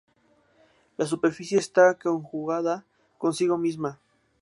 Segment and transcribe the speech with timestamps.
[0.97, 2.83] La superficie está conjugada
[3.19, 3.99] consigo misma.